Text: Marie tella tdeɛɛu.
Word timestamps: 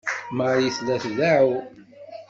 Marie 0.37 0.71
tella 0.75 0.95
tdeɛɛu. 1.03 1.57